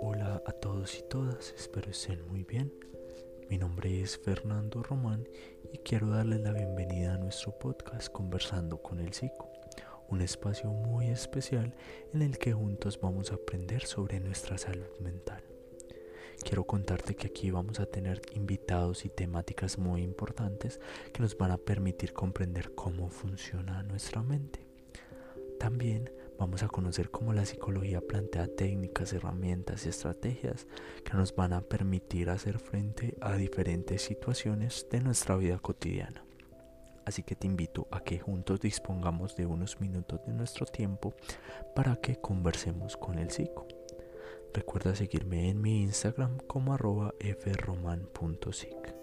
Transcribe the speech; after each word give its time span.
Hola 0.00 0.40
a 0.46 0.52
todos 0.52 0.96
y 0.96 1.02
todas, 1.08 1.52
espero 1.58 1.90
estén 1.90 2.24
muy 2.28 2.44
bien. 2.44 2.72
Mi 3.48 3.58
nombre 3.58 4.00
es 4.00 4.16
Fernando 4.16 4.84
Román 4.84 5.28
y 5.72 5.78
quiero 5.78 6.10
darles 6.10 6.40
la 6.42 6.52
bienvenida 6.52 7.14
a 7.14 7.18
nuestro 7.18 7.58
podcast 7.58 8.12
Conversando 8.12 8.80
con 8.80 9.00
el 9.00 9.12
Psico, 9.12 9.50
un 10.08 10.20
espacio 10.20 10.70
muy 10.70 11.08
especial 11.08 11.74
en 12.14 12.22
el 12.22 12.38
que 12.38 12.52
juntos 12.52 13.00
vamos 13.00 13.32
a 13.32 13.34
aprender 13.34 13.86
sobre 13.86 14.20
nuestra 14.20 14.56
salud 14.56 14.98
mental. 15.00 15.42
Quiero 16.44 16.64
contarte 16.64 17.16
que 17.16 17.26
aquí 17.26 17.50
vamos 17.50 17.80
a 17.80 17.86
tener 17.86 18.22
invitados 18.34 19.04
y 19.04 19.08
temáticas 19.08 19.78
muy 19.78 20.02
importantes 20.02 20.78
que 21.12 21.20
nos 21.20 21.36
van 21.36 21.50
a 21.50 21.58
permitir 21.58 22.12
comprender 22.12 22.72
cómo 22.76 23.10
funciona 23.10 23.82
nuestra 23.82 24.22
mente. 24.22 24.69
También 25.60 26.10
vamos 26.38 26.62
a 26.62 26.68
conocer 26.68 27.10
cómo 27.10 27.34
la 27.34 27.44
psicología 27.44 28.00
plantea 28.00 28.46
técnicas, 28.46 29.12
herramientas 29.12 29.84
y 29.84 29.90
estrategias 29.90 30.66
que 31.04 31.12
nos 31.12 31.36
van 31.36 31.52
a 31.52 31.60
permitir 31.60 32.30
hacer 32.30 32.58
frente 32.58 33.14
a 33.20 33.36
diferentes 33.36 34.00
situaciones 34.00 34.86
de 34.90 35.02
nuestra 35.02 35.36
vida 35.36 35.58
cotidiana. 35.58 36.24
Así 37.04 37.22
que 37.22 37.34
te 37.34 37.46
invito 37.46 37.88
a 37.90 38.00
que 38.00 38.18
juntos 38.18 38.58
dispongamos 38.60 39.36
de 39.36 39.44
unos 39.44 39.78
minutos 39.82 40.24
de 40.26 40.32
nuestro 40.32 40.64
tiempo 40.64 41.12
para 41.74 41.96
que 41.96 42.16
conversemos 42.16 42.96
con 42.96 43.18
el 43.18 43.30
psico. 43.30 43.68
Recuerda 44.54 44.94
seguirme 44.94 45.50
en 45.50 45.60
mi 45.60 45.82
Instagram 45.82 46.38
como 46.46 46.72
arroba 46.72 47.12
fromán.sic. 47.38 48.94